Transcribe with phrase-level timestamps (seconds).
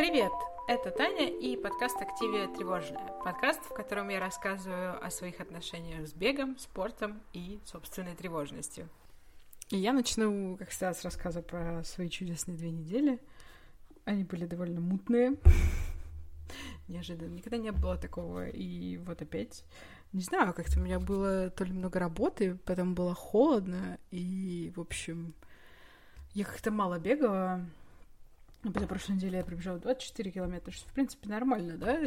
[0.00, 0.32] Привет!
[0.66, 3.06] Это Таня и подкаст «Активия тревожная».
[3.22, 8.88] Подкаст, в котором я рассказываю о своих отношениях с бегом, спортом и собственной тревожностью.
[9.68, 13.18] И я начну, как всегда, с рассказа про свои чудесные две недели.
[14.06, 15.36] Они были довольно мутные.
[16.88, 17.34] Неожиданно.
[17.34, 18.48] Никогда не было такого.
[18.48, 19.66] И вот опять.
[20.14, 24.80] Не знаю, как-то у меня было то ли много работы, потом было холодно, и, в
[24.80, 25.34] общем,
[26.32, 27.66] я как-то мало бегала.
[28.62, 31.98] На прошлой неделе я пробежала 24 километра, что, в принципе, нормально, да?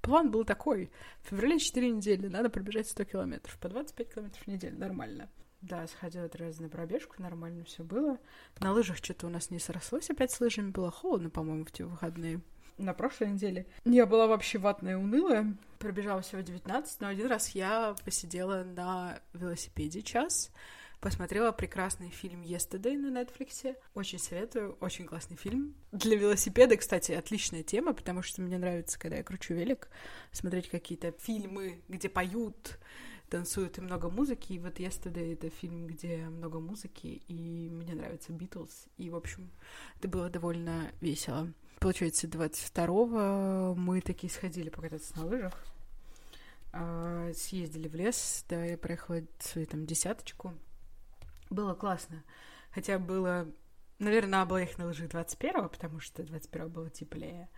[0.00, 0.90] План был такой.
[1.22, 3.58] В феврале 4 недели, надо пробежать 100 километров.
[3.58, 5.28] По 25 километров в неделю, нормально.
[5.62, 8.18] Да, сходила три раза на пробежку, нормально все было.
[8.60, 11.84] На лыжах что-то у нас не срослось, опять с лыжами было холодно, по-моему, в те
[11.84, 12.40] выходные.
[12.78, 15.56] На прошлой неделе я была вообще ватная и унылая.
[15.78, 20.52] Пробежала всего 19, но один раз я посидела на велосипеде час,
[21.00, 23.76] посмотрела прекрасный фильм Yesterday на Netflix.
[23.94, 25.74] Очень советую, очень классный фильм.
[25.92, 29.88] Для велосипеда, кстати, отличная тема, потому что мне нравится, когда я кручу велик,
[30.32, 32.78] смотреть какие-то фильмы, где поют,
[33.28, 34.54] танцуют и много музыки.
[34.54, 38.86] И вот Yesterday— это фильм, где много музыки, и мне нравится Битлз.
[38.96, 39.50] И, в общем,
[39.98, 41.52] это было довольно весело.
[41.80, 45.54] Получается, 22-го мы такие сходили покататься на лыжах.
[46.72, 50.54] А, съездили в лес, да, я проехала свою там десяточку.
[51.50, 52.22] Было классно.
[52.70, 53.46] Хотя было...
[53.98, 57.48] Наверное, было ехать на лыжи 21-го, потому что 21-го было теплее.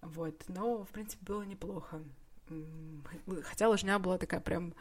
[0.00, 0.44] Вот.
[0.48, 2.02] Но, в принципе, было неплохо.
[3.44, 4.74] Хотя лыжня была такая прям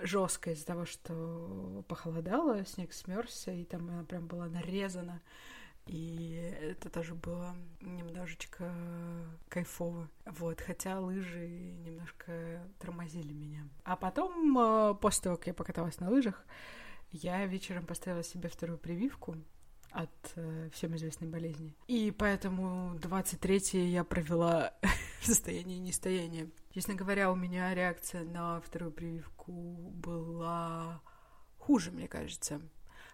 [0.00, 5.20] жесткая из-за того, что похолодало, снег смерзся, и там она прям была нарезана.
[5.86, 8.72] И это тоже было немножечко
[9.48, 10.08] кайфово.
[10.26, 11.48] Вот, хотя лыжи
[11.84, 13.68] немножко тормозили меня.
[13.82, 16.44] А потом, э, после того, как я покаталась на лыжах,
[17.12, 19.36] я вечером поставила себе вторую прививку
[19.90, 21.74] от э, всем известной болезни.
[21.86, 24.72] И поэтому 23 я провела
[25.20, 26.50] в состоянии нестояния.
[26.74, 31.02] Честно говоря, у меня реакция на вторую прививку была
[31.58, 32.60] хуже, мне кажется.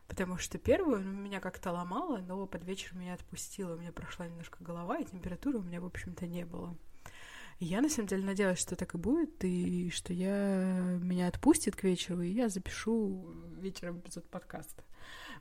[0.06, 3.74] Потому что первую ну, меня как-то ломало, но под вечер меня отпустило.
[3.74, 6.76] У меня прошла немножко голова, и температуры у меня, в общем-то, не было.
[7.60, 11.82] Я, на самом деле, надеялась, что так и будет, и что я меня отпустит к
[11.82, 14.84] вечеру, и я запишу вечером эпизод подкаста.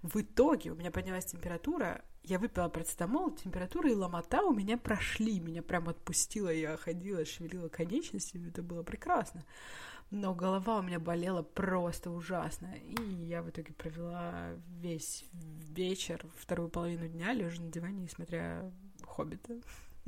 [0.02, 5.40] В итоге у меня поднялась температура, я выпила процетамол, температура и ломота у меня прошли,
[5.40, 9.46] меня прям отпустило, я ходила, шевелила конечностями, это было прекрасно.
[10.10, 16.70] Но голова у меня болела просто ужасно, и я в итоге провела весь вечер, вторую
[16.70, 18.72] половину дня, лежа на диване и смотря
[19.04, 19.60] «Хоббита».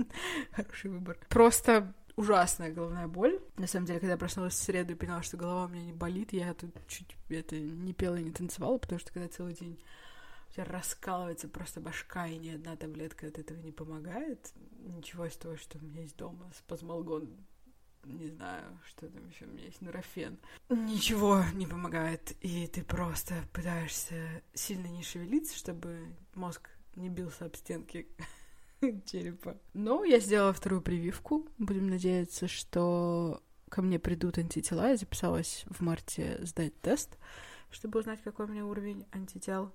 [0.51, 1.17] Хороший выбор.
[1.29, 3.39] Просто ужасная головная боль.
[3.57, 5.93] На самом деле, когда я проснулась в среду и поняла, что голова у меня не
[5.93, 9.79] болит, я тут чуть это не пела и не танцевала, потому что когда целый день
[10.49, 15.37] у тебя раскалывается просто башка, и ни одна таблетка от этого не помогает, ничего из
[15.37, 17.29] того, что у меня есть дома, спазмолгон,
[18.03, 20.39] не знаю, что там еще у меня есть, нурофен.
[20.69, 27.55] Ничего не помогает, и ты просто пытаешься сильно не шевелиться, чтобы мозг не бился об
[27.55, 28.07] стенки
[29.05, 29.57] черепа.
[29.73, 31.47] Но я сделала вторую прививку.
[31.57, 34.89] Будем надеяться, что ко мне придут антитела.
[34.89, 37.17] Я записалась в марте сдать тест,
[37.71, 39.71] чтобы узнать, какой у меня уровень антител.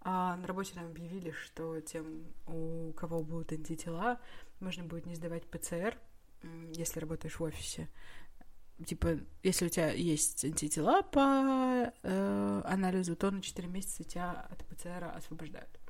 [0.00, 4.20] А на работе нам объявили, что тем, у кого будут антитела,
[4.60, 5.98] можно будет не сдавать ПЦР,
[6.72, 7.88] если работаешь в офисе.
[8.84, 14.64] Типа, если у тебя есть антитела по э, анализу, то на 4 месяца тебя от
[14.66, 15.80] ПЦР освобождают.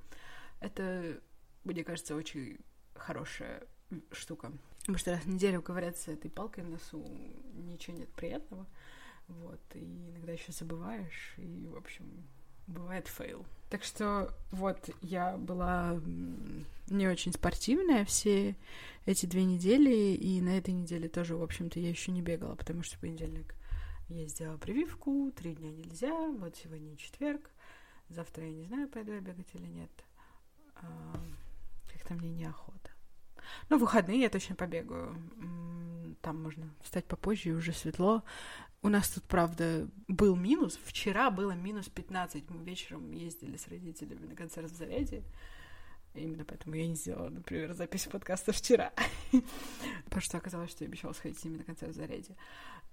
[0.60, 1.20] Это
[1.72, 2.58] мне кажется, очень
[2.94, 3.62] хорошая
[4.12, 4.52] штука.
[4.80, 7.04] Потому что раз в неделю ковыряться этой палкой в носу,
[7.54, 8.66] ничего нет приятного.
[9.28, 12.28] Вот, и иногда еще забываешь, и, в общем,
[12.68, 13.44] бывает фейл.
[13.70, 16.00] Так что вот я была
[16.88, 18.54] не очень спортивная все
[19.04, 22.84] эти две недели, и на этой неделе тоже, в общем-то, я еще не бегала, потому
[22.84, 23.56] что в понедельник
[24.08, 27.50] я сделала прививку, три дня нельзя, вот сегодня четверг,
[28.08, 29.90] завтра я не знаю, пойду я бегать или нет
[32.06, 32.90] как-то мне неохота.
[33.68, 35.16] Ну, в выходные я точно побегаю.
[36.22, 38.22] Там можно встать попозже, и уже светло.
[38.82, 40.78] У нас тут, правда, был минус.
[40.84, 42.50] Вчера было минус 15.
[42.50, 45.22] Мы вечером ездили с родителями на концерт в Заряде.
[46.14, 48.92] Именно поэтому я не сделала, например, запись подкаста вчера.
[50.04, 52.36] Потому что оказалось, что я обещала сходить с ними на концерт в Заряде.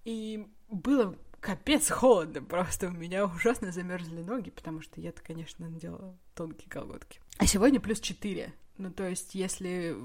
[0.04, 6.18] И было капец холодно, просто у меня ужасно замерзли ноги, потому что я-то, конечно, надела
[6.36, 7.22] тонкие колготки.
[7.38, 8.54] А сегодня плюс 4.
[8.78, 9.96] Ну, то есть, если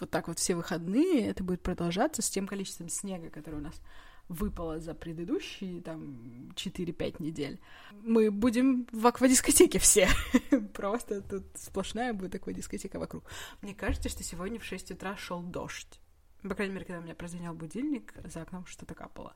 [0.00, 3.80] вот так вот все выходные, это будет продолжаться с тем количеством снега, который у нас
[4.28, 7.60] выпало за предыдущие там 4-5 недель,
[8.02, 10.08] мы будем в аквадискотеке все.
[10.74, 13.24] Просто тут сплошная будет аквадискотека вокруг.
[13.62, 16.00] Мне кажется, что сегодня в 6 утра шел дождь.
[16.42, 19.34] По крайней мере, когда у меня прозвенел будильник, за окном что-то капало.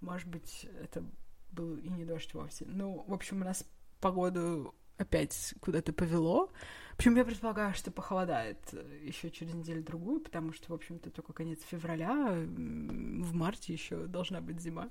[0.00, 1.04] Может быть, это
[1.52, 2.66] был и не дождь вовсе.
[2.66, 3.64] Ну, в общем, у нас
[4.00, 6.52] погоду опять куда-то повело.
[6.96, 8.58] Причем я предполагаю, что похолодает
[9.02, 14.60] еще через неделю-другую, потому что, в общем-то, только конец февраля, в марте еще должна быть
[14.60, 14.88] зима.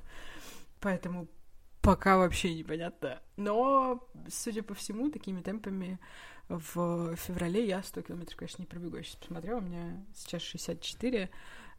[0.80, 1.27] Поэтому
[1.81, 3.21] пока вообще непонятно.
[3.38, 6.00] Но, судя по всему, такими темпами
[6.50, 8.97] в феврале я 100 километров, конечно, не пробегу.
[8.97, 11.30] Я сейчас посмотрела, у меня сейчас 64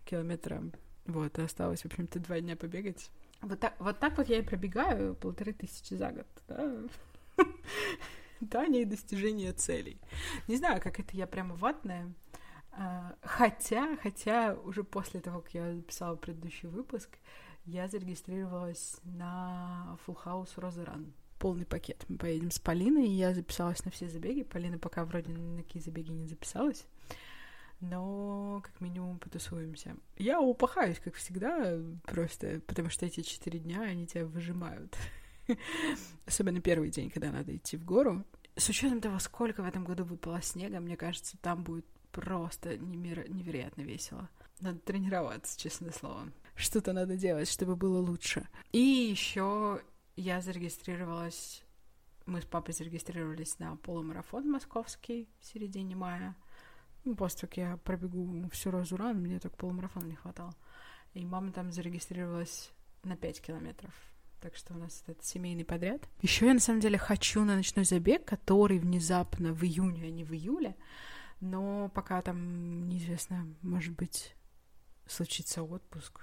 [0.05, 0.63] километра.
[1.07, 3.11] Вот, и осталось, в общем-то, два дня побегать.
[3.41, 6.77] Вот так, вот так вот я и пробегаю полторы тысячи за год, да?
[8.43, 10.00] Да, не достижение целей.
[10.49, 12.12] Не знаю, как это я прямо ватная.
[12.73, 17.19] А, хотя, хотя уже после того, как я записала предыдущий выпуск,
[17.67, 21.12] я зарегистрировалась на Full House Rose Run.
[21.39, 22.05] Полный пакет.
[22.09, 24.43] Мы поедем с Полиной, и я записалась на все забеги.
[24.43, 26.85] Полина пока вроде на какие забеги не записалась.
[27.79, 29.97] Но как минимум потусуемся.
[30.17, 34.97] Я упахаюсь, как всегда, просто потому что эти четыре дня, они тебя выжимают.
[36.27, 38.25] Особенно первый день, когда надо идти в гору.
[38.56, 43.29] С учетом того, сколько в этом году выпало снега, мне кажется, там будет просто немер...
[43.31, 44.29] невероятно весело.
[44.61, 46.31] Надо тренироваться, честное слово.
[46.55, 48.47] Что-то надо делать, чтобы было лучше.
[48.73, 49.81] И еще
[50.17, 51.62] я зарегистрировалась,
[52.27, 56.37] мы с папой зарегистрировались на полумарафон московский в середине мая.
[57.05, 60.55] Ну, после того, как я пробегу всю розу ран, мне только полумарафона не хватало.
[61.15, 62.71] И мама там зарегистрировалась
[63.03, 63.93] на 5 километров.
[64.43, 66.09] Так что у нас этот семейный подряд.
[66.21, 70.25] Еще я на самом деле хочу на ночной забег, который внезапно в июне, а не
[70.25, 70.77] в июле.
[71.41, 74.35] Но пока там неизвестно, может быть,
[75.06, 76.21] случится отпуск,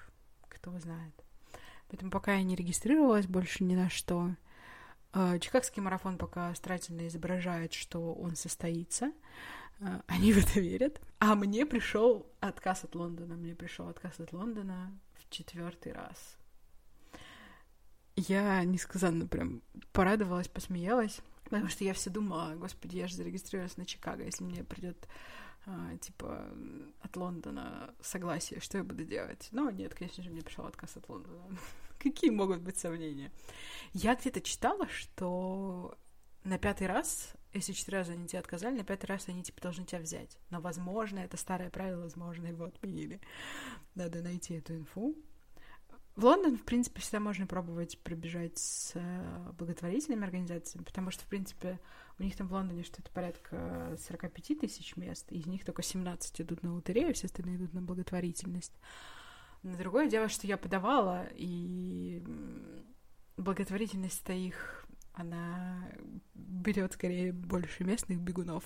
[0.49, 1.13] кто знает.
[1.87, 4.35] Поэтому пока я не регистрировалась больше ни на что.
[5.13, 9.13] А, Чикагский марафон пока старательно изображает, что он состоится.
[9.79, 10.99] А, они в это верят.
[11.19, 13.35] А мне пришел отказ от Лондона.
[13.35, 16.38] Мне пришел отказ от Лондона в четвертый раз.
[18.27, 19.61] Я несказанно прям
[19.93, 24.63] порадовалась, посмеялась, потому что я все думала, господи, я же зарегистрировалась на Чикаго, если мне
[24.65, 25.07] придет
[25.65, 26.45] а, типа
[27.01, 29.47] от Лондона согласие, что я буду делать?
[29.51, 31.41] Но нет, конечно же, мне пришел отказ от Лондона.
[31.99, 33.31] Какие могут быть сомнения?
[33.93, 35.97] Я где-то читала, что
[36.43, 39.85] на пятый раз, если четыре раза они тебе отказали, на пятый раз они типа должны
[39.85, 40.37] тебя взять.
[40.49, 43.21] Но, возможно, это старое правило, возможно, его отменили.
[43.95, 45.15] Надо найти эту инфу.
[46.19, 51.27] В Лондон, в принципе, всегда можно пробовать пробежать с э, благотворительными организациями, потому что, в
[51.27, 51.79] принципе,
[52.19, 56.61] у них там в Лондоне что-то порядка 45 тысяч мест, из них только 17 идут
[56.61, 58.73] на лотерею, все остальные идут на благотворительность.
[59.63, 62.21] Но другое дело, что я подавала, и
[63.37, 65.89] благотворительность-то их, она
[66.33, 68.65] берет скорее больше местных бегунов.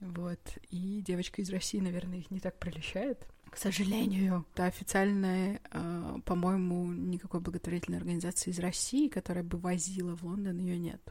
[0.00, 0.58] Вот.
[0.70, 4.46] И девочка из России, наверное, их не так прельщает к сожалению.
[4.56, 10.78] Да, официальная, э, по-моему, никакой благотворительной организации из России, которая бы возила в Лондон, ее
[10.78, 11.02] нет.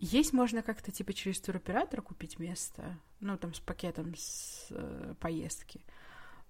[0.00, 5.84] Есть можно как-то типа через туроператора купить место, ну там с пакетом с э, поездки.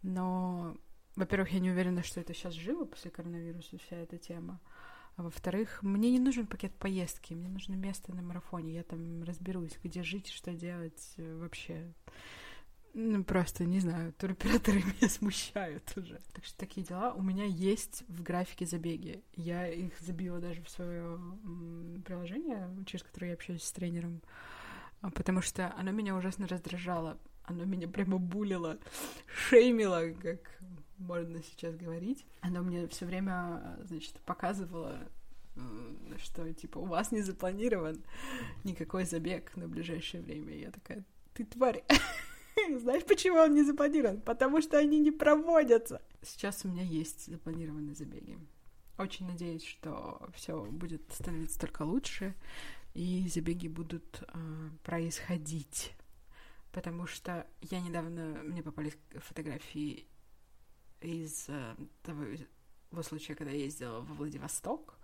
[0.01, 0.75] Но,
[1.15, 4.63] во-первых, я не уверена, что это сейчас живо после коронавируса вся эта тема.
[5.17, 8.73] А во-вторых, мне не нужен пакет поездки, мне нужно место на марафоне.
[8.73, 11.93] Я там разберусь, где жить, что делать э, вообще.
[12.97, 16.21] Ну, просто, не знаю, туроператоры меня смущают уже.
[16.33, 19.25] Так что такие дела у меня есть в графике забеги.
[19.35, 21.19] Я их забила даже в свое
[22.05, 24.23] приложение, через которое я общаюсь с тренером,
[25.01, 27.19] а, потому что оно меня ужасно раздражало.
[27.43, 28.79] Оно меня прямо булило,
[29.27, 30.59] шеймило, как
[30.97, 32.25] можно сейчас говорить.
[32.43, 35.01] Оно мне все время, значит, показывало
[36.19, 38.03] что, типа, у вас не запланирован
[38.65, 40.57] никакой забег на ближайшее время.
[40.57, 41.85] я такая, ты тварь.
[42.79, 44.21] Знаешь, почему он не запланирован?
[44.21, 46.03] Потому что они не проводятся.
[46.23, 48.39] Сейчас у меня есть запланированные забеги.
[48.97, 52.35] Очень надеюсь, что все будет становиться только лучше,
[52.95, 55.93] и забеги будут э, происходить.
[56.71, 60.07] Потому что я недавно, мне попались фотографии
[61.01, 64.95] из э, того случая, когда я ездила во Владивосток.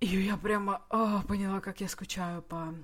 [0.00, 2.74] И я прямо о, поняла, как я скучаю по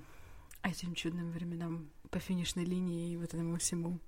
[0.63, 3.99] этим чудным временам по финишной линии и вот этому всему.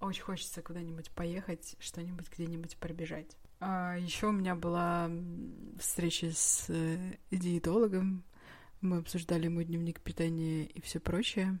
[0.00, 3.36] Очень хочется куда-нибудь поехать, что-нибудь где-нибудь пробежать.
[3.60, 5.10] А еще у меня была
[5.78, 8.24] встреча с э, диетологом.
[8.80, 11.58] Мы обсуждали мой дневник питания и все прочее.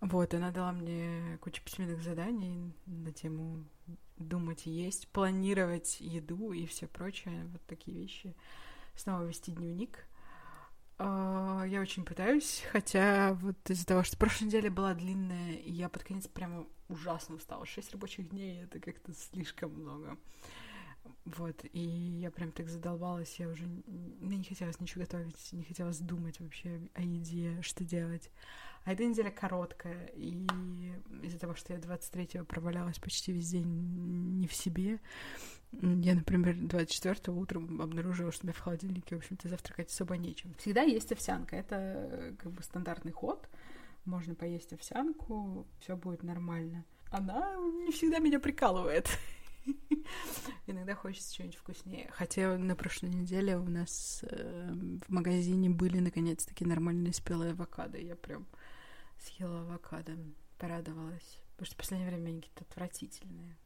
[0.00, 3.64] Вот, она дала мне кучу письменных заданий на тему
[4.16, 8.34] думать есть, планировать еду и все прочее, вот такие вещи.
[8.96, 10.06] Снова вести дневник.
[11.06, 15.90] А, я очень пытаюсь, хотя вот из-за того, что прошлой неделя была длинная, и я
[15.90, 17.66] под конец прямо ужасно устала.
[17.66, 20.16] Шесть рабочих дней— это как-то слишком много.
[21.26, 26.40] Вот, и я прям так задолбалась, я уже не хотелось ничего готовить, не хотелось думать
[26.40, 28.30] вообще о еде, что делать.
[28.84, 30.46] А эта неделя короткая, и
[31.22, 33.66] из-за того, что я 23-го провалялась почти весь день
[34.38, 35.00] не в себе,
[35.72, 40.54] я, например, 24-го утром обнаружила, что у меня в холодильнике, в общем-то, завтракать особо нечем.
[40.58, 43.48] Всегда есть овсянка, это как бы стандартный ход,
[44.04, 46.84] можно поесть овсянку, все будет нормально.
[47.10, 49.08] Она не всегда меня прикалывает.
[50.66, 52.10] Иногда хочется чего-нибудь вкуснее.
[52.12, 54.74] Хотя на прошлой неделе у нас э,
[55.06, 57.98] в магазине были наконец-таки нормальные спелые авокадо.
[57.98, 58.46] Я прям
[59.24, 60.16] съела авокадо,
[60.58, 61.40] порадовалась.
[61.52, 63.56] Потому что в последнее время они какие-то отвратительные.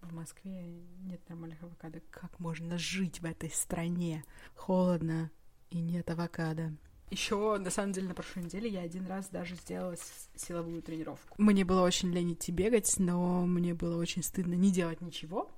[0.00, 0.66] В Москве
[1.04, 2.00] нет нормальных авокадо.
[2.10, 4.24] Как можно жить в этой стране?
[4.54, 5.30] Холодно
[5.70, 6.72] и нет авокадо.
[7.10, 9.94] Еще, на самом деле, на прошлой неделе я один раз даже сделала
[10.34, 11.40] силовую тренировку.
[11.40, 15.50] Мне было очень лень идти бегать, но мне было очень стыдно не делать ничего.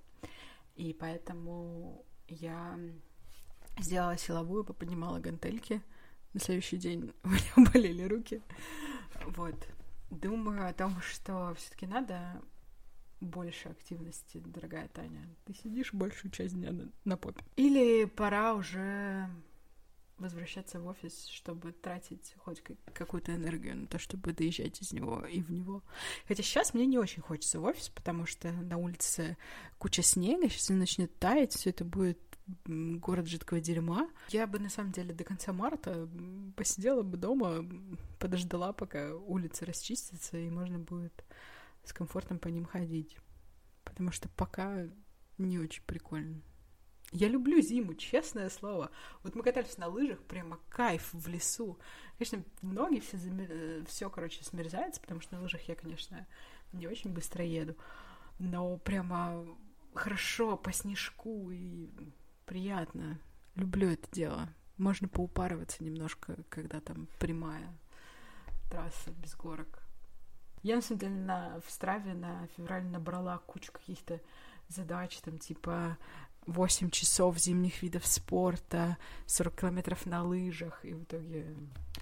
[0.75, 2.79] И поэтому я
[3.79, 5.81] сделала силовую, поподнимала гантельки.
[6.35, 8.43] На следующий день у меня болели руки.
[9.27, 9.69] Вот.
[10.11, 12.41] Думаю о том, что все таки надо
[13.21, 15.27] больше активности, дорогая Таня.
[15.47, 17.43] Ты сидишь большую часть дня на, на попе.
[17.57, 19.29] Или пора уже
[20.19, 22.63] возвращаться в офис, чтобы тратить хоть
[22.95, 25.83] какую-то энергию на то, чтобы доезжать из него и в него.
[26.27, 29.37] Хотя сейчас мне не очень хочется в офис, потому что на улице
[29.79, 32.19] куча снега, сейчас он начнет таять, все это будет
[32.67, 34.09] город жидкого дерьма.
[34.29, 36.09] Я бы, на самом деле, до конца марта
[36.57, 37.65] посидела бы дома,
[38.19, 41.25] подождала, пока улицы расчистятся, и можно будет
[41.85, 43.17] с комфортом по ним ходить.
[43.85, 44.87] Потому что пока
[45.39, 46.41] не очень прикольно.
[47.13, 48.91] Я люблю зиму, честное слово.
[49.23, 51.79] Вот мы катались на лыжах, прямо кайф в лесу.
[52.19, 53.85] Конечно, ноги все, замер...
[53.87, 56.27] все, короче, смерзается, потому что на лыжах я, конечно,
[56.73, 57.77] не очень быстро еду.
[58.41, 59.47] Но прямо
[59.95, 61.89] хорошо по снежку и
[62.47, 63.19] приятно.
[63.55, 64.49] Люблю это дело.
[64.79, 67.77] Можно поупарываться немножко, когда там прямая
[68.71, 69.83] трасса без горок.
[70.63, 74.21] Я, на самом деле, на, в Страве на февраль набрала кучу каких-то
[74.69, 75.97] задач, там, типа
[76.47, 81.55] 8 часов зимних видов спорта, 40 километров на лыжах, и в итоге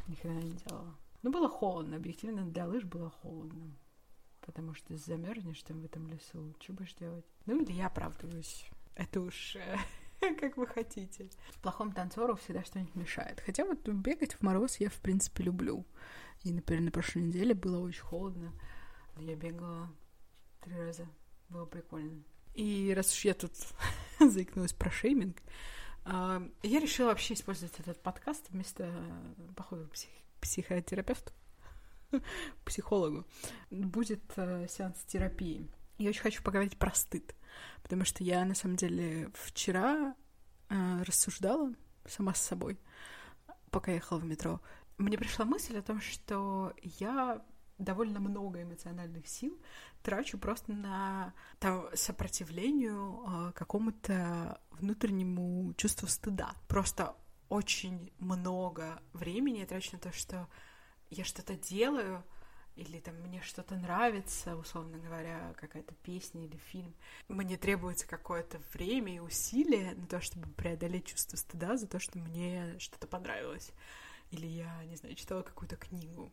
[0.08, 0.94] ни хрена не делала.
[1.22, 3.74] Ну, было холодно, объективно для лыж было холодно,
[4.40, 7.24] потому что замерзнешь там в этом лесу, что будешь делать?
[7.46, 8.66] Ну, или я оправдываюсь.
[8.94, 9.76] Это уж э,
[10.40, 11.28] как вы хотите.
[11.62, 13.40] Плохому танцору всегда что-нибудь мешает.
[13.44, 15.86] Хотя вот бегать в мороз я, в принципе, люблю.
[16.42, 18.52] И, например, на прошлой неделе было очень холодно.
[19.16, 19.90] Я бегала
[20.60, 21.06] три раза.
[21.48, 22.22] Было прикольно.
[22.54, 23.52] И раз уж я тут
[24.20, 25.42] заикнулась про шейминг,
[26.04, 28.92] а, я решила вообще использовать этот подкаст вместо
[29.56, 31.32] похода к псих психотерапевту,
[32.66, 33.24] психологу.
[33.70, 35.66] Будет э, сеанс терапии.
[35.96, 37.34] Я очень хочу поговорить про стыд,
[37.82, 40.14] потому что я, на самом деле, вчера
[40.68, 41.72] э, рассуждала
[42.06, 42.78] сама с собой,
[43.70, 44.60] пока ехала в метро.
[44.98, 47.44] Мне пришла мысль о том, что я
[47.78, 49.60] довольно много эмоциональных сил
[50.02, 56.54] трачу просто на там, сопротивлению э, какому-то внутреннему чувству стыда.
[56.68, 57.16] Просто
[57.48, 60.48] очень много времени я трачу на то, что
[61.10, 62.24] я что-то делаю,
[62.76, 66.94] или там мне что-то нравится, условно говоря, какая-то песня или фильм,
[67.28, 72.18] мне требуется какое-то время и усилие на то, чтобы преодолеть чувство стыда за то, что
[72.18, 73.70] мне что-то понравилось.
[74.30, 76.32] Или я, не знаю, читала какую-то книгу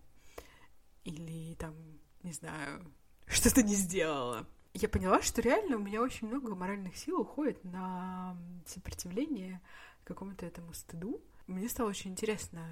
[1.03, 1.75] или там,
[2.23, 2.91] не знаю,
[3.27, 4.47] что-то не сделала.
[4.73, 9.61] Я поняла, что реально у меня очень много моральных сил уходит на сопротивление
[10.03, 11.21] какому-то этому стыду.
[11.47, 12.65] Мне стало очень интересно,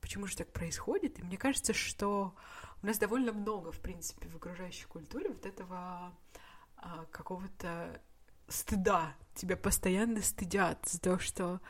[0.00, 1.18] почему же так происходит.
[1.18, 2.34] И мне кажется, что
[2.82, 6.12] у нас довольно много, в принципе, в окружающей культуре вот этого
[6.76, 8.00] а, какого-то
[8.48, 9.14] стыда.
[9.34, 11.60] Тебя постоянно стыдят за то, что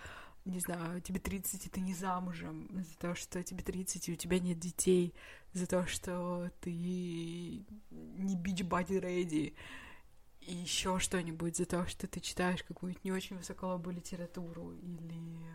[0.45, 4.17] не знаю, тебе 30, и ты не замужем, за то, что тебе 30, и у
[4.17, 5.15] тебя нет детей,
[5.53, 9.55] за то, что ты не бич-бади ready,
[10.41, 15.55] и еще что-нибудь, за то, что ты читаешь какую-нибудь не очень высоколобую литературу, или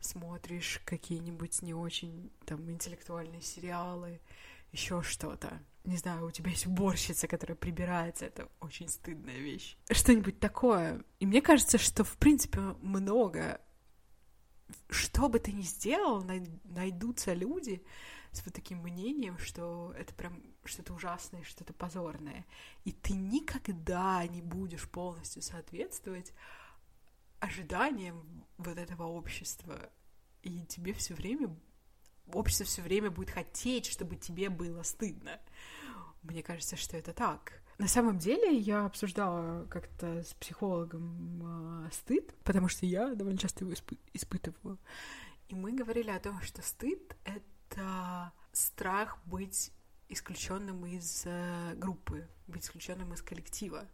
[0.00, 4.20] смотришь какие-нибудь не очень там интеллектуальные сериалы,
[4.72, 5.60] еще что-то.
[5.84, 9.76] Не знаю, у тебя есть уборщица, которая прибирается, это очень стыдная вещь.
[9.90, 11.02] Что-нибудь такое.
[11.18, 13.60] И мне кажется, что, в принципе, много
[14.88, 16.22] что бы ты ни сделал,
[16.64, 17.82] найдутся люди,
[18.32, 22.46] с вот таким мнением, что это прям что-то ужасное, что-то позорное.
[22.84, 26.32] И ты никогда не будешь полностью соответствовать
[27.40, 29.90] ожиданиям вот этого общества.
[30.42, 31.54] И тебе все время,
[32.32, 35.40] общество все время будет хотеть, чтобы тебе было стыдно.
[36.22, 37.62] Мне кажется, что это так.
[37.78, 43.64] На самом деле я обсуждала как-то с психологом э, стыд, потому что я довольно часто
[43.64, 44.78] его испы- испытываю.
[45.48, 49.72] И мы говорили о том, что стыд— это страх быть
[50.10, 53.88] исключенным из э, группы, быть исключенным из коллектива.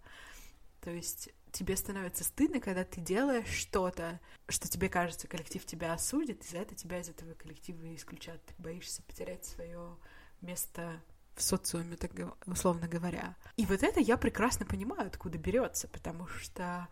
[0.81, 6.45] То есть тебе становится стыдно, когда ты делаешь что-то, что тебе кажется, коллектив тебя осудит,
[6.45, 8.45] и за это тебя из этого коллектива исключат.
[8.45, 9.97] Ты боишься потерять свое
[10.43, 11.03] место
[11.35, 12.13] в социуме, так
[12.47, 13.37] условно говоря.
[13.57, 16.89] И вот это я прекрасно понимаю, откуда берется, потому что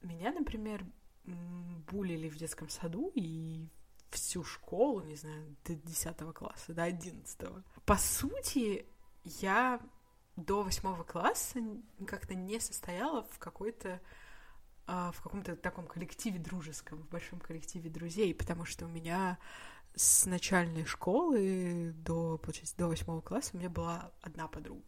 [0.00, 0.84] меня, например,
[1.24, 3.68] булили в детском саду и
[4.10, 7.38] всю школу, не знаю, до 10 класса, до 11.
[7.84, 8.86] По сути,
[9.24, 9.80] я
[10.38, 11.60] до восьмого класса
[12.06, 14.00] как-то не состояла в какой-то
[14.86, 19.38] а, в каком-то таком коллективе дружеском, в большом коллективе друзей, потому что у меня
[19.94, 24.82] с начальной школы до, получается, до восьмого класса у меня была одна подруга.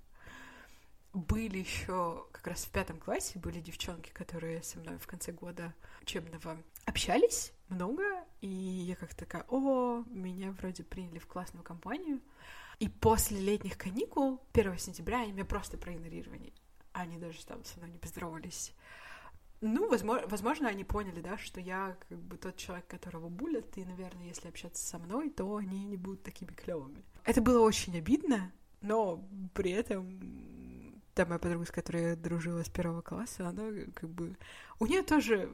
[1.12, 5.74] Были еще как раз в пятом классе были девчонки, которые со мной в конце года
[6.00, 8.02] учебного общались много,
[8.40, 12.20] и я как такая, о, меня вроде приняли в классную компанию.
[12.80, 16.52] И после летних каникул, 1 сентября, они меня просто проигнорировали.
[16.92, 18.74] Они даже там со мной не поздоровались.
[19.60, 23.84] Ну, возможно, возможно, они поняли, да, что я как бы тот человек, которого булят, и,
[23.84, 27.04] наверное, если общаться со мной, то они не будут такими клевыми.
[27.26, 29.22] Это было очень обидно, но
[29.52, 34.38] при этом та моя подруга, с которой я дружила с первого класса, она как бы...
[34.78, 35.52] У нее тоже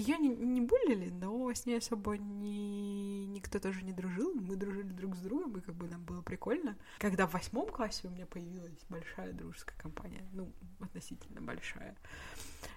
[0.00, 4.34] ее не, не булили, но с ней особо ни, никто тоже не дружил.
[4.34, 6.76] Мы дружили друг с другом, и как бы нам было прикольно.
[6.98, 11.96] Когда в восьмом классе у меня появилась большая дружеская компания, ну, относительно большая,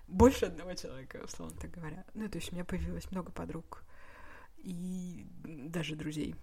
[0.08, 2.06] больше одного человека, условно так говоря.
[2.13, 3.84] Ну, то есть у меня появилось много подруг
[4.58, 6.36] и даже друзей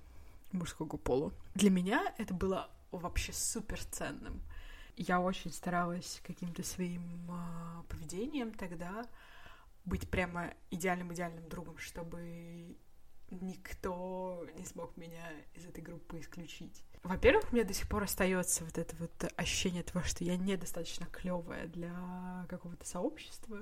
[0.53, 1.33] мужского пола.
[1.55, 4.41] Для меня это было вообще супер ценным.
[4.97, 9.07] Я очень старалась каким-то своим э, поведением тогда
[9.91, 12.77] быть прямо идеальным-идеальным другом, чтобы
[13.31, 16.83] никто не смог меня из этой группы исключить.
[17.03, 21.07] Во-первых, у меня до сих пор остается вот это вот ощущение того, что я недостаточно
[21.07, 23.59] клевая для какого-то сообщества,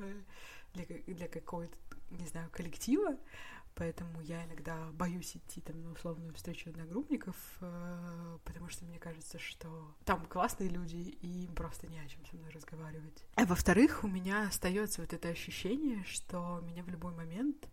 [0.74, 1.76] для, для какого-то,
[2.10, 3.16] не знаю, коллектива,
[3.78, 9.38] поэтому я иногда боюсь идти там на условную встречу одногруппников, э, потому что мне кажется,
[9.38, 13.24] что там классные люди, и им просто не о чем со мной разговаривать.
[13.36, 17.68] А во-вторых, у меня остается вот это ощущение, что меня в любой момент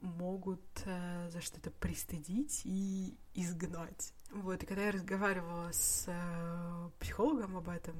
[0.00, 4.12] могут э, за что-то пристыдить и изгнать.
[4.32, 7.94] Вот, и когда я разговаривала с э, психологом об этом,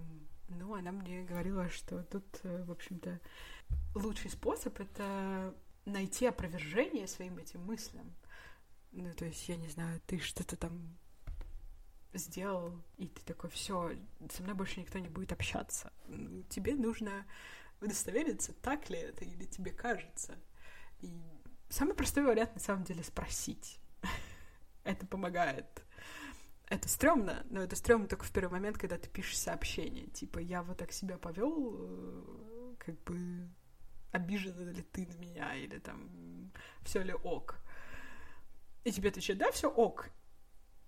[0.48, 3.20] ну, она мне говорила, что тут, в общем-то,
[3.94, 8.14] лучший способ— это найти опровержение своим этим мыслям.
[8.92, 10.96] Ну, то есть, я не знаю, ты что-то там
[12.12, 13.96] сделал, и ты такой, все,
[14.30, 15.92] со мной больше никто не будет общаться.
[16.48, 17.24] Тебе нужно
[17.80, 20.36] удостовериться, так ли это, или тебе кажется.
[21.00, 21.20] И
[21.68, 23.80] самый простой вариант, на самом деле, спросить.
[24.84, 25.84] это помогает.
[26.66, 30.06] Это стрёмно, но это стрёмно только в первый момент, когда ты пишешь сообщение.
[30.08, 33.48] Типа, я вот так себя повел, э, как бы
[34.12, 37.58] обижена ли ты на меня, или там все ли ок.
[38.84, 40.10] И тебе отвечают, да, все ок.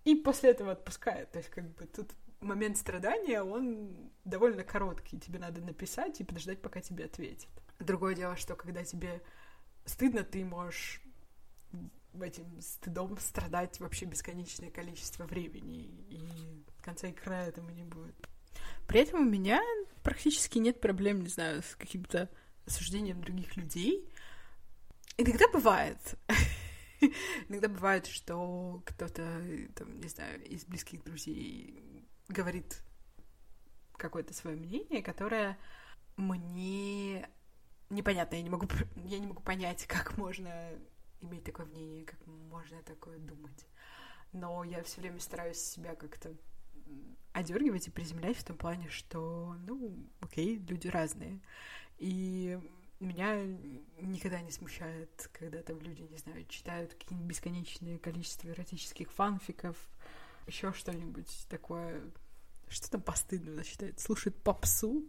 [0.04, 1.30] И после этого отпускает.
[1.30, 5.18] То есть, как бы тут момент страдания, он довольно короткий.
[5.18, 7.50] Тебе надо написать и подождать, пока тебе ответят.
[7.78, 9.22] Другое дело, что когда тебе
[9.84, 11.00] стыдно, ты можешь
[12.20, 18.14] этим стыдом страдать вообще бесконечное количество времени, и конца и края этому не будет.
[18.86, 19.62] При этом у меня
[20.02, 22.28] практически нет проблем, не знаю, с каким-то
[22.66, 24.08] осуждением других людей.
[25.16, 25.98] Иногда бывает.
[27.48, 29.22] Иногда бывает, что кто-то,
[29.74, 32.82] там, не знаю, из близких друзей говорит
[33.96, 35.58] какое-то свое мнение, которое
[36.16, 37.28] мне
[37.90, 40.70] непонятно, я не могу, я не могу понять, как можно
[41.20, 43.66] иметь такое мнение, как можно такое думать.
[44.32, 46.34] Но я все время стараюсь себя как-то
[47.32, 51.40] одергивать и приземлять в том плане, что, ну, окей, люди разные.
[51.98, 52.58] И
[53.00, 53.44] меня
[54.00, 59.76] никогда не смущает, когда там люди, не знаю, читают какие-нибудь бесконечные количество эротических фанфиков,
[60.46, 62.02] еще что-нибудь такое,
[62.68, 65.08] что там постыдно считает, слушает попсу.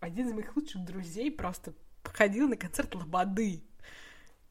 [0.00, 3.62] Один из моих лучших друзей просто ходил на концерт Лободы.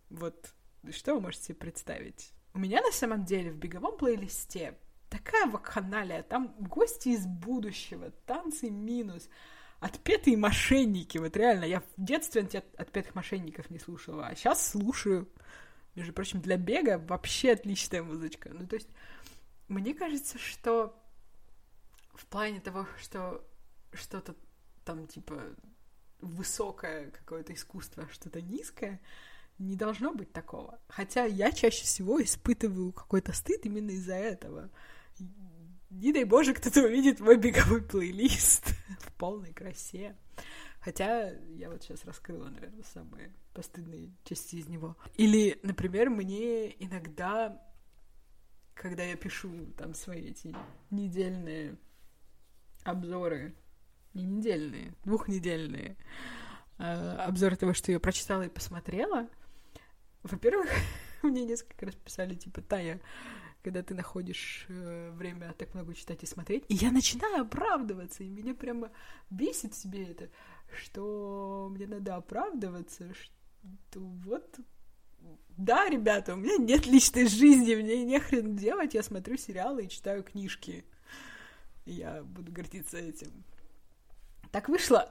[0.09, 0.53] Вот
[0.91, 2.33] что вы можете себе представить?
[2.53, 4.77] У меня на самом деле в беговом плейлисте
[5.13, 9.29] такая вакханалия, там гости из будущего, танцы минус,
[9.79, 12.41] отпетые мошенники, вот реально, я в детстве
[12.77, 15.29] отпетых мошенников не слушала, а сейчас слушаю.
[15.93, 18.49] Между прочим, для бега вообще отличная музычка.
[18.49, 18.89] Ну, то есть,
[19.67, 20.99] мне кажется, что
[22.15, 23.47] в плане того, что
[23.93, 24.35] что-то
[24.83, 25.39] там, типа,
[26.21, 28.99] высокое какое-то искусство, что-то низкое,
[29.59, 30.79] не должно быть такого.
[30.87, 34.71] Хотя я чаще всего испытываю какой-то стыд именно из-за этого.
[35.89, 40.15] Не дай боже, кто-то увидит мой беговой плейлист в полной красе.
[40.79, 44.97] Хотя я вот сейчас раскрыла, наверное, самые постыдные части из него.
[45.15, 47.61] Или, например, мне иногда,
[48.73, 50.53] когда я пишу там свои эти
[50.89, 51.77] недельные
[52.83, 53.55] обзоры,
[54.13, 55.95] не недельные, двухнедельные,
[56.79, 59.29] э, обзоры того, что я прочитала и посмотрела,
[60.23, 60.69] во-первых,
[61.23, 62.99] мне несколько раз писали, типа, Тая,
[63.63, 68.29] когда ты находишь э, время так много читать и смотреть, и я начинаю оправдываться, и
[68.29, 68.91] меня прямо
[69.29, 70.29] бесит себе это,
[70.75, 74.59] что мне надо оправдываться, что вот
[75.55, 79.89] да, ребята, у меня нет личной жизни, мне не хрен делать, я смотрю сериалы и
[79.89, 80.83] читаю книжки.
[81.85, 83.43] И я буду гордиться этим.
[84.51, 85.09] Так вышло.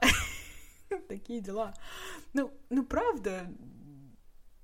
[1.07, 1.73] Такие дела.
[2.33, 3.51] Ну, ну, правда,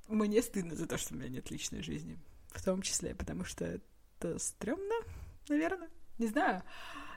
[0.07, 2.19] мне стыдно за то, что у меня нет личной жизни.
[2.51, 4.95] В том числе, потому что это стрёмно,
[5.47, 5.89] наверное.
[6.17, 6.63] Не знаю.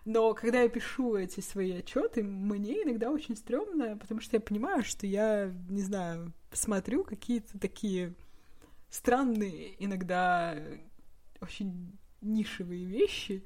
[0.04, 4.82] Но когда я пишу эти свои отчеты, мне иногда очень стрёмно, потому что я понимаю,
[4.84, 8.14] что я, не знаю, смотрю какие-то такие
[8.90, 10.56] странные, иногда
[11.40, 13.44] очень нишевые вещи,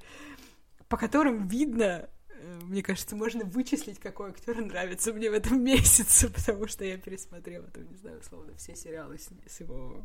[0.88, 6.28] по которым видно, Э, мне кажется, можно вычислить, какой актер нравится мне в этом месяце,
[6.28, 10.04] потому что я пересмотрела, там, не знаю, условно, все сериалы с, его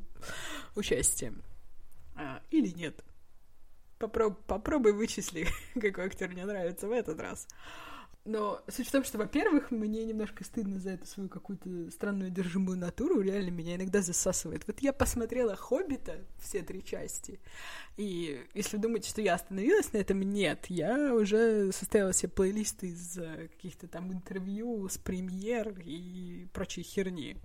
[0.76, 1.44] участием.
[2.16, 3.04] А, или нет.
[4.00, 7.48] Попроб, попробуй вычисли, какой актер мне нравится в этот раз.
[8.24, 12.78] Но суть в том, что, во-первых, мне немножко стыдно за эту свою какую-то странную держимую
[12.78, 14.68] натуру, реально меня иногда засасывает.
[14.68, 17.40] Вот я посмотрела «Хоббита», все три части,
[17.98, 23.18] и если думаете, что я остановилась на этом, нет, я уже составила себе плейлист из
[23.18, 27.38] э, каких-то там интервью с премьер и прочей херни,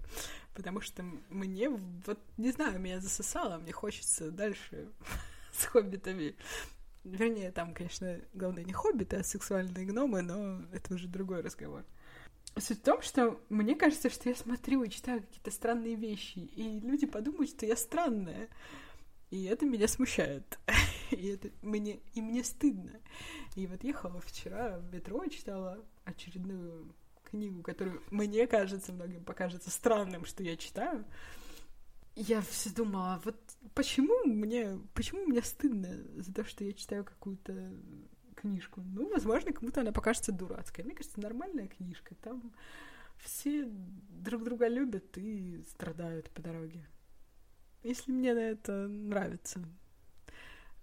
[0.54, 4.90] потому что мне, вот, не знаю, меня засосало, мне хочется дальше
[5.52, 6.36] с «Хоббитами»
[7.06, 11.84] Вернее, там, конечно, главное не хоббиты, а сексуальные гномы, но это уже другой разговор.
[12.58, 16.80] Суть в том, что мне кажется, что я смотрю и читаю какие-то странные вещи, и
[16.80, 18.48] люди подумают, что я странная.
[19.30, 20.58] И это меня смущает.
[21.10, 22.92] и, это мне, и мне стыдно.
[23.54, 26.92] И вот ехала вчера в метро, читала очередную
[27.30, 31.04] книгу, которую мне кажется, многим покажется странным, что я читаю
[32.16, 33.36] я все думала, вот
[33.74, 37.74] почему мне, почему мне стыдно за то, что я читаю какую-то
[38.34, 38.80] книжку?
[38.80, 40.84] Ну, возможно, кому-то она покажется дурацкой.
[40.84, 42.14] Мне кажется, нормальная книжка.
[42.16, 42.54] Там
[43.18, 46.88] все друг друга любят и страдают по дороге.
[47.82, 49.62] Если мне на это нравится.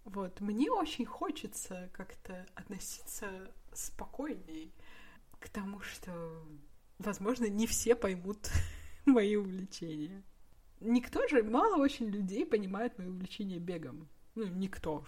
[0.06, 0.39] Вот.
[0.39, 4.72] Мне очень хочется как-то относиться спокойней
[5.39, 6.46] к тому, что,
[7.00, 8.52] возможно, не все поймут
[9.06, 10.24] мои увлечения
[10.84, 14.08] никто же, мало очень людей понимает мое увлечение бегом.
[14.36, 15.06] Ну, никто.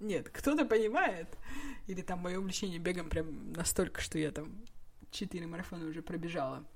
[0.00, 1.28] Нет, кто-то понимает.
[1.86, 4.64] Или там мое увлечение бегом прям настолько, что я там
[5.10, 6.66] четыре марафона уже пробежала.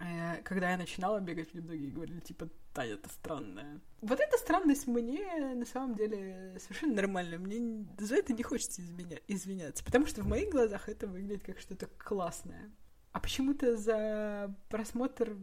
[0.00, 3.80] Э, когда я начинала бегать, мне многие говорили, типа, Таня, это странная.
[4.02, 7.38] Вот эта странность мне на самом деле совершенно нормально.
[7.38, 9.18] Мне за это не хочется изменя...
[9.28, 12.70] извиняться, потому что в моих глазах это выглядит как что-то классное.
[13.12, 15.36] А почему-то за просмотр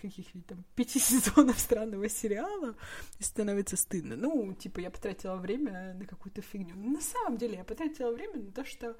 [0.00, 2.76] каких-нибудь там пяти сезонов странного сериала,
[3.18, 4.16] и становится стыдно.
[4.16, 6.74] Ну, типа, я потратила время на какую-то фигню.
[6.76, 8.96] на самом деле, я потратила время на то, что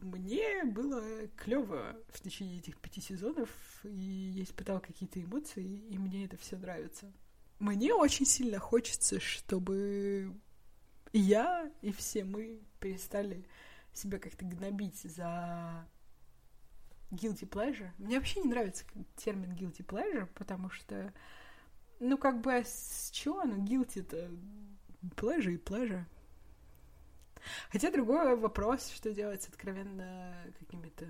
[0.00, 1.02] мне было
[1.36, 3.50] клево в течение этих пяти сезонов,
[3.84, 3.88] и
[4.34, 7.12] я испытала какие-то эмоции, и мне это все нравится.
[7.58, 10.32] Мне очень сильно хочется, чтобы
[11.12, 13.44] я и все мы перестали
[13.92, 15.86] себя как-то гнобить за
[17.10, 17.90] guilty pleasure.
[17.98, 18.84] Мне вообще не нравится
[19.16, 21.12] термин guilty pleasure, потому что,
[22.00, 24.30] ну, как бы, а с чего оно guilty-то?
[25.16, 26.04] Pleasure и pleasure.
[27.70, 31.06] Хотя другой вопрос, что делать с откровенно какими-то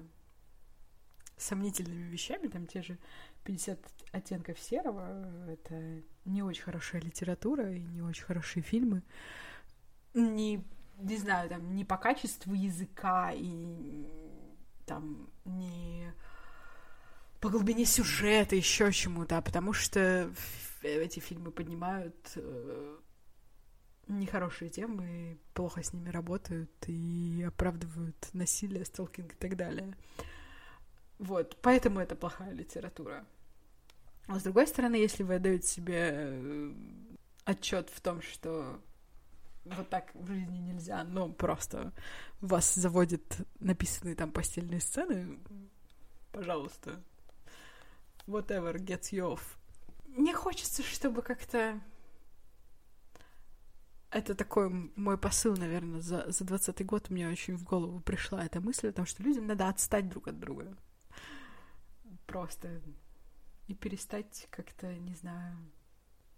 [1.36, 2.98] сомнительными вещами, там те же
[3.44, 3.78] 50
[4.12, 9.02] оттенков серого, это не очень хорошая литература и не очень хорошие фильмы.
[10.14, 10.64] Не,
[10.98, 14.06] не знаю, там, не по качеству языка и
[14.88, 16.12] там не
[17.40, 20.32] по глубине сюжета, еще чему-то, а потому что
[20.82, 22.96] эти фильмы поднимают э,
[24.08, 29.96] нехорошие темы, плохо с ними работают и оправдывают насилие, сталкинг и так далее.
[31.18, 33.24] Вот, поэтому это плохая литература.
[34.26, 36.74] А с другой стороны, если вы отдаете себе э,
[37.44, 38.80] отчет в том, что
[39.76, 41.92] вот так в жизни нельзя, но просто
[42.40, 43.22] вас заводят
[43.60, 45.38] написанные там постельные сцены,
[46.32, 47.02] пожалуйста,
[48.26, 49.40] whatever gets you off.
[50.06, 51.80] Мне хочется, чтобы как-то
[54.10, 58.60] это такой мой посыл, наверное, за, за 20 год мне очень в голову пришла эта
[58.60, 60.76] мысль о том, что людям надо отстать друг от друга.
[62.26, 62.80] Просто.
[63.66, 65.58] И перестать как-то, не знаю,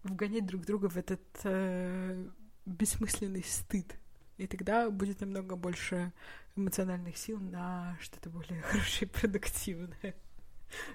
[0.03, 2.29] вгонять друг друга в этот э,
[2.67, 3.97] бессмысленный стыд.
[4.37, 6.13] И тогда будет намного больше
[6.57, 10.15] эмоциональных сил на что-то более хорошее и продуктивное.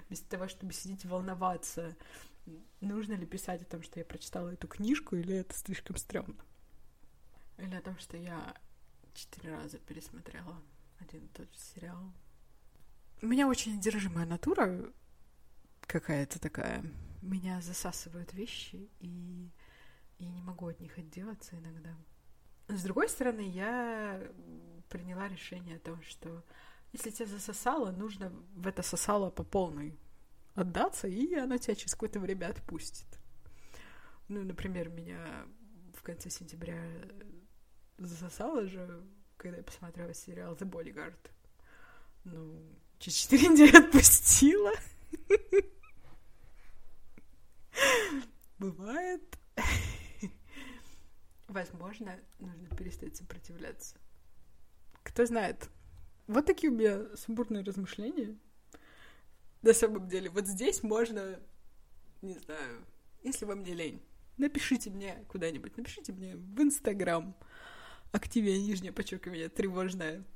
[0.08, 1.96] Вместо того, чтобы сидеть волноваться,
[2.80, 6.44] нужно ли писать о том, что я прочитала эту книжку, или это слишком стрёмно.
[7.58, 8.54] Или о том, что я
[9.14, 10.60] четыре раза пересмотрела
[11.00, 12.12] один и тот же сериал.
[13.22, 14.92] У меня очень одержимая натура
[15.82, 16.84] какая-то такая.
[17.22, 19.50] Меня засасывают вещи, и
[20.18, 21.94] я не могу от них отделаться иногда.
[22.68, 24.20] С другой стороны, я
[24.88, 26.44] приняла решение о том, что
[26.92, 29.98] если тебя засосало, нужно в это сосало по полной
[30.54, 33.06] отдаться, и оно тебя через какое-то время отпустит.
[34.28, 35.46] Ну, например, меня
[35.94, 36.82] в конце сентября
[37.98, 39.04] засосало же,
[39.36, 41.30] когда я посмотрела сериал The Bodyguard.
[42.24, 42.60] Ну,
[42.98, 44.72] через четыре недели отпустила.
[48.58, 49.38] Бывает.
[51.56, 53.96] Возможно, нужно перестать сопротивляться.
[55.02, 55.70] Кто знает.
[56.26, 58.36] Вот такие у меня сумбурные размышления.
[59.62, 61.40] На самом деле, вот здесь можно,
[62.20, 62.84] не знаю,
[63.22, 64.02] если вам не лень,
[64.36, 67.34] напишите мне куда-нибудь, напишите мне в Инстаграм,
[68.12, 70.26] активнее нижнее подчеркивание тревожное.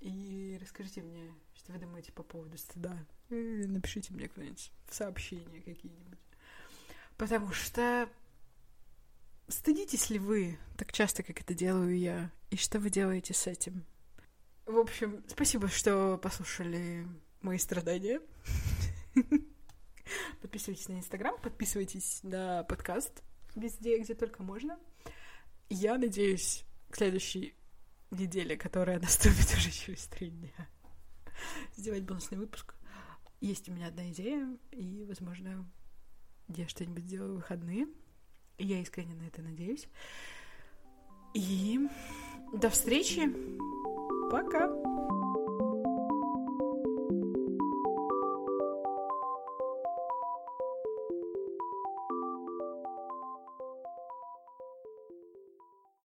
[0.00, 2.96] И расскажите мне, что вы думаете по поводу стыда.
[3.28, 6.18] И напишите мне куда-нибудь в сообщения какие-нибудь.
[7.18, 8.08] Потому что
[9.48, 13.84] стыдитесь ли вы так часто, как это делаю я, и что вы делаете с этим?
[14.66, 17.06] В общем, спасибо, что послушали
[17.40, 18.20] мои страдания.
[20.40, 23.22] Подписывайтесь на Инстаграм, подписывайтесь на подкаст
[23.54, 24.78] везде, где только можно.
[25.68, 27.54] Я надеюсь, к следующей
[28.10, 30.68] неделе, которая наступит уже через три дня,
[31.76, 32.74] сделать бонусный выпуск.
[33.40, 35.68] Есть у меня одна идея, и, возможно,
[36.48, 37.86] я что-нибудь сделаю в выходные.
[38.62, 39.88] Я искренне на это надеюсь.
[41.34, 41.80] И
[42.52, 43.28] до встречи.
[44.30, 44.70] Пока.